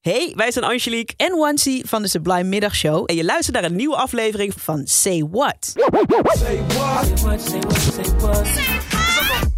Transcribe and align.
Hey, 0.00 0.32
wij 0.36 0.50
zijn 0.50 0.64
Angelique 0.64 1.14
en 1.16 1.36
Wancy 1.36 1.82
van 1.84 2.02
de 2.02 2.08
Sublime 2.08 2.42
Middagshow. 2.44 3.02
En 3.06 3.16
je 3.16 3.24
luistert 3.24 3.56
naar 3.56 3.64
een 3.64 3.76
nieuwe 3.76 3.96
aflevering 3.96 4.52
van 4.56 4.82
Say 4.84 5.26
What. 5.30 5.56
Say 5.64 6.60
what? 6.68 7.06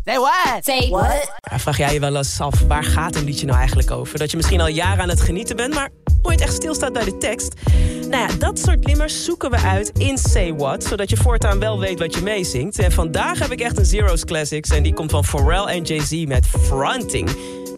Say 0.04 0.18
what? 0.18 0.64
Say 0.64 0.88
what? 0.88 1.32
vraag 1.60 1.76
jij 1.76 1.92
je 1.92 2.00
wel 2.00 2.16
eens 2.16 2.40
af, 2.40 2.60
waar 2.68 2.84
gaat 2.84 3.16
een 3.16 3.24
liedje 3.24 3.46
nou 3.46 3.58
eigenlijk 3.58 3.90
over? 3.90 4.18
Dat 4.18 4.30
je 4.30 4.36
misschien 4.36 4.60
al 4.60 4.68
jaren 4.68 5.02
aan 5.02 5.08
het 5.08 5.20
genieten 5.20 5.56
bent, 5.56 5.74
maar 5.74 5.90
nooit 6.22 6.40
echt 6.40 6.54
stilstaat 6.54 6.92
bij 6.92 7.04
de 7.04 7.18
tekst. 7.18 7.54
Nou 8.08 8.28
ja, 8.28 8.36
dat 8.38 8.58
soort 8.58 8.84
limmers 8.84 9.24
zoeken 9.24 9.50
we 9.50 9.56
uit 9.56 9.98
in 9.98 10.18
Say 10.18 10.54
What, 10.54 10.84
zodat 10.84 11.10
je 11.10 11.16
voortaan 11.16 11.58
wel 11.58 11.78
weet 11.78 11.98
wat 11.98 12.14
je 12.14 12.22
meezingt. 12.22 12.78
En 12.78 12.92
vandaag 12.92 13.38
heb 13.38 13.50
ik 13.50 13.60
echt 13.60 13.78
een 13.78 13.86
Zero's 13.86 14.24
Classics 14.24 14.70
en 14.70 14.82
die 14.82 14.94
komt 14.94 15.10
van 15.10 15.24
Pharrell 15.24 15.64
en 15.64 15.82
Jay-Z 15.82 16.24
met 16.26 16.46
Fronting. 16.46 17.30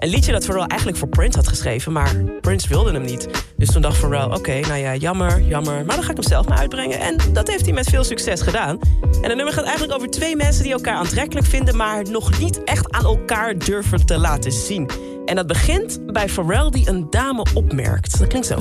Een 0.02 0.08
liedje 0.08 0.32
dat 0.32 0.44
Pharrell 0.44 0.66
eigenlijk 0.66 0.98
voor 0.98 1.08
Prince 1.08 1.38
had 1.38 1.48
geschreven, 1.48 1.92
maar 1.92 2.14
Prince 2.40 2.68
wilde 2.68 2.92
hem 2.92 3.02
niet. 3.02 3.28
Dus 3.56 3.70
toen 3.70 3.82
dacht 3.82 3.98
Pharrell, 3.98 4.24
oké, 4.24 4.60
nou 4.60 4.76
ja, 4.76 4.94
jammer, 4.94 5.42
jammer, 5.42 5.84
maar 5.84 5.94
dan 5.94 6.04
ga 6.04 6.10
ik 6.10 6.16
hem 6.16 6.28
zelf 6.28 6.48
maar 6.48 6.58
uitbrengen. 6.58 7.00
En 7.00 7.16
dat 7.32 7.48
heeft 7.48 7.64
hij 7.64 7.72
met 7.74 7.88
veel 7.88 8.04
succes 8.04 8.40
gedaan. 8.40 8.78
En 9.02 9.28
het 9.28 9.36
nummer 9.36 9.52
gaat 9.52 9.64
eigenlijk 9.64 9.94
over 9.94 10.10
twee 10.10 10.36
mensen 10.36 10.62
die 10.62 10.72
elkaar 10.72 10.94
aantrekkelijk 10.94 11.46
vinden, 11.46 11.76
maar 11.76 12.10
nog 12.10 12.38
niet 12.38 12.64
echt 12.64 12.92
aan 12.92 13.04
elkaar 13.04 13.58
durven 13.58 14.06
te 14.06 14.18
laten 14.18 14.52
zien. 14.52 14.90
En 15.24 15.36
dat 15.36 15.46
begint 15.46 15.98
bij 16.06 16.28
Pharrell 16.28 16.70
die 16.70 16.88
een 16.88 17.06
dame 17.10 17.46
opmerkt. 17.54 18.18
Dat 18.18 18.28
klinkt 18.28 18.46
zo. 18.46 18.56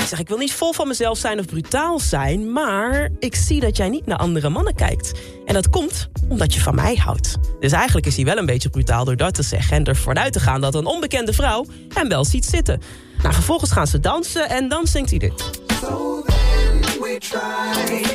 Ik 0.00 0.08
zeg, 0.08 0.18
ik 0.18 0.28
wil 0.28 0.38
niet 0.38 0.52
vol 0.52 0.72
van 0.72 0.88
mezelf 0.88 1.18
zijn 1.18 1.38
of 1.38 1.46
brutaal 1.46 2.00
zijn, 2.00 2.52
maar 2.52 3.10
ik 3.18 3.34
zie 3.34 3.60
dat 3.60 3.76
jij 3.76 3.88
niet 3.88 4.06
naar 4.06 4.18
andere 4.18 4.48
mannen 4.48 4.74
kijkt. 4.74 5.12
En 5.46 5.54
dat 5.54 5.70
komt 5.70 6.08
omdat 6.28 6.54
je 6.54 6.60
van 6.60 6.74
mij 6.74 6.94
houdt. 6.94 7.36
Dus 7.60 7.72
eigenlijk 7.72 8.06
is 8.06 8.16
hij 8.16 8.24
wel 8.24 8.36
een 8.36 8.46
beetje 8.46 8.68
brutaal 8.68 9.04
door 9.04 9.16
dat 9.16 9.34
te 9.34 9.42
zeggen 9.42 9.76
en 9.76 9.84
ervoor 9.84 10.14
uit 10.14 10.32
te 10.32 10.40
gaan 10.40 10.60
dat 10.60 10.74
een 10.74 10.86
onbekende 10.86 11.32
vrouw 11.32 11.66
hem 11.94 12.08
wel 12.08 12.24
ziet 12.24 12.44
zitten. 12.44 12.80
Nou, 13.22 13.34
vervolgens 13.34 13.70
gaan 13.72 13.86
ze 13.86 14.00
dansen 14.00 14.48
en 14.48 14.68
dan 14.68 14.86
zingt 14.86 15.10
hij 15.10 15.18
dit. 15.18 15.50
So 15.80 16.22
then 16.26 17.00
we 17.00 17.16
try. 17.18 18.12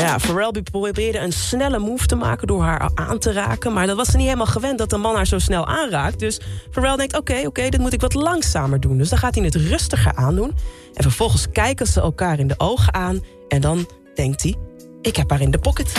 Ja, 0.00 0.18
Pharrell 0.18 0.62
probeerde 0.62 1.18
een 1.18 1.32
snelle 1.32 1.78
move 1.78 2.06
te 2.06 2.14
maken 2.14 2.46
door 2.46 2.62
haar 2.62 2.90
aan 2.94 3.18
te 3.18 3.32
raken. 3.32 3.72
Maar 3.72 3.86
dat 3.86 3.96
was 3.96 4.08
ze 4.08 4.16
niet 4.16 4.26
helemaal 4.26 4.46
gewend 4.46 4.78
dat 4.78 4.92
een 4.92 5.00
man 5.00 5.14
haar 5.14 5.26
zo 5.26 5.38
snel 5.38 5.66
aanraakt. 5.66 6.18
Dus 6.18 6.40
Pharrell 6.70 6.96
denkt, 6.96 7.16
oké, 7.16 7.42
oké, 7.46 7.68
dit 7.68 7.80
moet 7.80 7.92
ik 7.92 8.00
wat 8.00 8.14
langzamer 8.14 8.80
doen. 8.80 8.98
Dus 8.98 9.08
dan 9.08 9.18
gaat 9.18 9.34
hij 9.34 9.44
het 9.44 9.54
rustiger 9.54 10.12
aandoen. 10.14 10.54
En 10.94 11.02
vervolgens 11.02 11.50
kijken 11.52 11.86
ze 11.86 12.00
elkaar 12.00 12.38
in 12.38 12.46
de 12.46 12.54
ogen 12.58 12.94
aan. 12.94 13.24
En 13.48 13.60
dan 13.60 13.88
denkt 14.14 14.42
hij, 14.42 14.56
ik 15.02 15.16
heb 15.16 15.30
haar 15.30 15.40
in 15.40 15.50
de 15.50 15.58
pocket. 15.58 15.92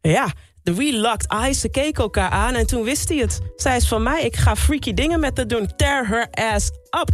Ja, 0.00 0.32
de 0.66 0.74
relocked 0.74 1.26
eyes, 1.26 1.60
ze 1.60 1.68
keken 1.68 2.02
elkaar 2.02 2.30
aan 2.30 2.54
en 2.54 2.66
toen 2.66 2.82
wist 2.82 3.08
hij 3.08 3.18
het. 3.18 3.40
Zij 3.56 3.76
is 3.76 3.88
van 3.88 4.02
mij, 4.02 4.24
ik 4.24 4.36
ga 4.36 4.56
freaky 4.56 4.94
dingen 4.94 5.20
met 5.20 5.36
haar 5.36 5.46
doen. 5.46 5.70
Tear 5.76 6.06
her 6.06 6.28
ass 6.30 6.70
up. 7.00 7.10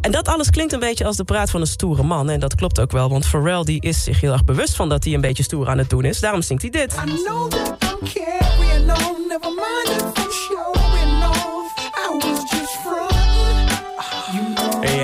En 0.00 0.10
dat 0.10 0.28
alles 0.28 0.50
klinkt 0.50 0.72
een 0.72 0.78
beetje 0.78 1.04
als 1.04 1.16
de 1.16 1.24
praat 1.24 1.50
van 1.50 1.60
een 1.60 1.66
stoere 1.66 2.02
man. 2.02 2.30
En 2.30 2.40
dat 2.40 2.54
klopt 2.54 2.80
ook 2.80 2.92
wel, 2.92 3.08
want 3.08 3.26
Pharrell 3.26 3.62
die 3.62 3.80
is 3.80 4.02
zich 4.02 4.20
heel 4.20 4.32
erg 4.32 4.44
bewust 4.44 4.76
van... 4.76 4.88
dat 4.88 5.04
hij 5.04 5.14
een 5.14 5.20
beetje 5.20 5.42
stoer 5.42 5.68
aan 5.68 5.78
het 5.78 5.90
doen 5.90 6.04
is. 6.04 6.20
Daarom 6.20 6.42
zingt 6.42 6.62
hij 6.62 6.70
dit. 6.70 6.92
I 6.92 7.22
know 7.24 7.50
that 7.50 7.76
I'm 7.82 8.08
carrying 8.12 8.90
on, 8.90 9.28
never 9.28 9.52
mind 9.54 9.88
if 9.88 10.24
I'm 10.24 10.30
showing 10.30 11.24
off. 11.24 11.72
I 11.96 12.16
was 12.18 12.50
just 12.50 13.13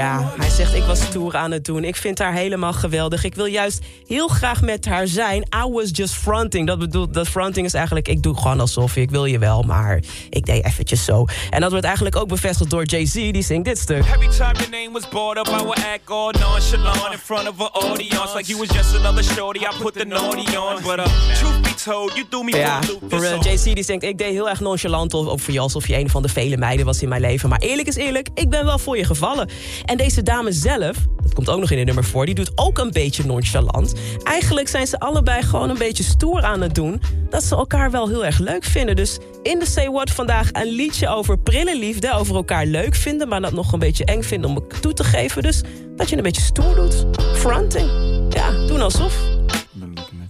ja, 0.01 0.33
hij 0.39 0.51
zegt 0.51 0.75
ik 0.75 0.83
was 0.83 1.11
tour 1.11 1.37
aan 1.37 1.51
het 1.51 1.65
doen. 1.65 1.85
Ik 1.85 1.97
vind 1.97 2.19
haar 2.19 2.33
helemaal 2.33 2.73
geweldig. 2.73 3.25
Ik 3.25 3.35
wil 3.35 3.45
juist 3.45 3.85
heel 4.07 4.29
graag 4.29 4.61
met 4.61 4.85
haar 4.85 5.07
zijn. 5.07 5.43
I 5.43 5.71
was 5.71 5.89
just 5.93 6.15
fronting. 6.15 6.67
Dat 6.67 6.79
bedoelt, 6.79 7.15
dat 7.15 7.29
fronting 7.29 7.67
is 7.67 7.75
eigenlijk, 7.75 8.09
ik 8.09 8.23
doe 8.23 8.37
gewoon 8.37 8.61
alsof 8.61 8.97
ik 8.97 9.11
wil 9.11 9.25
je 9.25 9.39
wel, 9.39 9.63
maar 9.63 10.03
ik 10.31 10.47
deed 10.47 10.65
eventjes 10.65 11.05
zo. 11.05 11.25
En 11.51 11.61
dat 11.61 11.71
wordt 11.71 11.87
eigenlijk 11.87 12.17
ook 12.17 12.29
bevestigd 12.29 12.71
door 12.71 12.85
Jay-Z, 12.85 13.13
die 13.13 13.43
zingt 13.43 13.65
dit 13.65 13.79
stuk. 13.79 14.05
Every 14.05 14.29
time 14.29 14.53
your 14.53 14.71
name 14.71 14.91
was 14.93 15.09
brought 15.09 15.39
up, 15.39 15.49
I 15.49 15.63
would 15.63 15.79
act 15.79 16.11
all 16.11 16.33
nonchalant 16.41 17.13
in 17.13 17.19
front 17.19 17.49
of 17.49 17.61
an 17.61 17.83
audience. 17.91 18.35
Like 18.35 18.47
you 18.47 18.59
was 18.59 18.69
just 18.77 18.95
another 18.95 19.25
shorty, 19.25 19.61
I 19.61 19.83
put 19.83 19.95
the 19.95 20.05
naughty 20.05 20.57
on. 20.57 20.83
But 20.83 20.99
uh, 20.99 21.05
truth 21.35 21.63
be 21.63 21.75
told, 21.85 22.13
you 22.15 22.25
do 22.29 22.43
me 22.43 22.57
ja, 22.57 22.81
voor 23.09 23.23
uh, 23.23 23.41
Jay-Z 23.41 23.63
die 23.63 23.85
zingt, 23.85 24.05
ik 24.05 24.19
deed 24.19 24.33
heel 24.33 24.49
erg 24.49 24.61
nonchalant 24.61 25.15
of, 25.15 25.43
voor 25.43 25.53
je 25.53 25.61
alsof 25.61 25.87
je 25.87 25.99
een 25.99 26.11
van 26.11 26.23
de 26.23 26.29
vele 26.29 26.57
meiden 26.57 26.87
was 26.87 27.03
in 27.03 27.09
mijn 27.09 27.21
leven. 27.21 27.49
Maar 27.49 27.59
eerlijk 27.59 27.89
is 27.89 27.97
eerlijk, 27.97 28.29
ik 28.35 28.49
ben 28.49 28.65
wel 28.65 28.79
voor 28.79 28.97
je 28.97 29.05
gevallen. 29.05 29.49
En 29.91 29.97
deze 29.97 30.23
dame 30.23 30.53
zelf, 30.53 30.97
dat 31.23 31.35
komt 31.35 31.49
ook 31.49 31.61
nog 31.61 31.71
in 31.71 31.77
het 31.77 31.87
nummer 31.87 32.05
voor... 32.05 32.27
die 32.27 32.35
doet 32.35 32.53
ook 32.55 32.79
een 32.79 32.91
beetje 32.91 33.25
nonchalant. 33.25 33.95
Eigenlijk 34.23 34.69
zijn 34.69 34.87
ze 34.87 35.01
allebei 35.01 35.43
gewoon 35.43 35.71
een 35.71 35.79
beetje 35.79 36.03
stoer 36.03 36.43
aan 36.43 36.61
het 36.61 36.75
doen... 36.75 37.03
dat 37.31 37.45
ze 37.45 37.57
elkaar 37.57 37.91
wel 37.91 38.09
heel 38.09 38.25
erg 38.25 38.39
leuk 38.39 38.65
vinden. 38.65 38.97
Dus 38.97 39.19
in 39.43 39.59
de 39.59 39.67
Say 39.67 39.89
What 39.89 40.11
vandaag 40.11 40.49
een 40.53 40.69
liedje 40.69 41.09
over 41.09 41.39
prille 41.39 41.79
liefde... 41.79 42.13
over 42.13 42.35
elkaar 42.35 42.67
leuk 42.67 42.95
vinden, 42.95 43.29
maar 43.29 43.41
dat 43.41 43.53
nog 43.53 43.73
een 43.73 43.79
beetje 43.79 44.05
eng 44.05 44.23
vinden 44.23 44.51
om 44.51 44.57
het 44.57 44.83
toe 44.83 44.93
te 44.93 45.05
geven. 45.05 45.43
Dus 45.43 45.63
dat 45.97 46.09
je 46.09 46.17
een 46.17 46.23
beetje 46.23 46.43
stoer 46.43 46.75
doet. 46.75 47.07
Fronting. 47.35 47.91
Ja, 48.35 48.67
doen 48.67 48.81
alsof. 48.81 49.15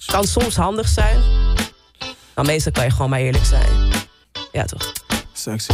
Kan 0.07 0.25
soms 0.25 0.57
handig 0.57 0.89
zijn. 0.89 1.21
Maar 2.35 2.45
meestal 2.45 2.73
kan 2.73 2.85
je 2.85 2.91
gewoon 2.91 3.11
maar 3.11 3.21
eerlijk 3.21 3.45
zijn. 3.45 3.93
Ja, 4.53 4.65
toch? 4.65 4.93
Sexy. 5.33 5.73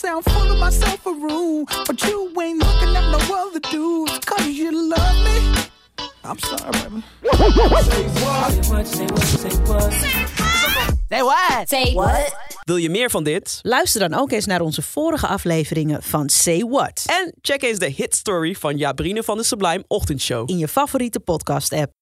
Sound 0.00 0.24
full 0.24 0.50
of 0.50 0.58
myself 0.58 1.06
a 1.06 1.12
room, 1.12 1.66
but 1.86 2.02
you 2.02 2.32
ain't 2.40 2.58
looking 2.58 2.96
at 2.96 3.06
no 3.10 3.18
other 3.36 3.60
dudes, 3.60 4.18
cause 4.24 4.46
you 4.46 4.70
love 4.88 5.16
me. 5.26 5.38
I'm 6.24 6.38
sorry, 6.38 6.70
baby. 6.72 7.02
Say 7.90 8.06
what? 8.24 8.64
Say 8.64 8.70
what? 8.70 8.86
Say 8.86 9.56
what? 9.66 9.92
Say 11.10 11.22
what? 11.22 11.68
Say 11.68 11.94
what? 11.94 12.34
Wil 12.64 12.76
je 12.76 12.90
meer 12.90 13.10
van 13.10 13.24
dit? 13.24 13.58
Luister 13.62 14.00
dan 14.08 14.14
ook 14.14 14.32
eens 14.32 14.46
naar 14.46 14.60
onze 14.60 14.82
vorige 14.82 15.26
afleveringen 15.26 16.02
van 16.02 16.28
Say 16.28 16.60
What. 16.60 17.02
En 17.06 17.34
check 17.42 17.62
eens 17.62 17.78
de 17.78 17.88
hit 17.88 18.14
story 18.14 18.54
van 18.54 18.76
Jabrine 18.76 19.22
van 19.22 19.36
de 19.36 19.44
Sublime 19.44 19.84
Ochtendshow. 19.86 20.50
In 20.50 20.58
je 20.58 20.68
favoriete 20.68 21.20
podcast 21.20 21.72
app. 21.72 21.92